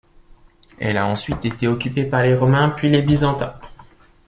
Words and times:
Elle 0.79 0.97
a 0.97 1.05
ensuite 1.05 1.45
été 1.45 1.67
occupée 1.67 2.05
par 2.05 2.23
les 2.23 2.33
Romains 2.35 2.69
puis 2.69 2.89
les 2.89 3.03
Byzantins. 3.03 3.53